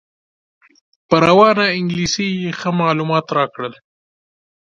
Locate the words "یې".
2.41-2.49